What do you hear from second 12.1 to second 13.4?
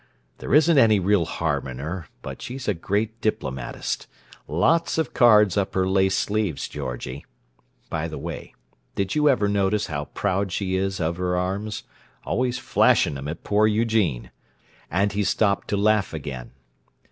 Always flashing 'em